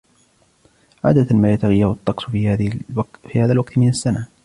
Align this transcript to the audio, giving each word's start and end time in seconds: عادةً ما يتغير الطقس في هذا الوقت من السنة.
عادةً 1.03 1.35
ما 1.35 1.53
يتغير 1.53 1.91
الطقس 1.91 2.23
في 3.27 3.39
هذا 3.39 3.51
الوقت 3.53 3.77
من 3.77 3.89
السنة. 3.89 4.27